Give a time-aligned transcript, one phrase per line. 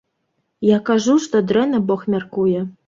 [0.69, 2.69] Я кажу, што дрэнна бог мяркуе.